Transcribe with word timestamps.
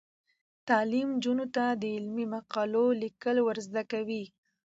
تعلیم 0.67 1.07
نجونو 1.15 1.45
ته 1.55 1.65
د 1.81 1.83
علمي 1.95 2.25
مقالو 2.35 2.85
لیکل 3.01 3.37
ور 3.43 3.57
زده 3.67 3.83
کوي. 3.91 4.23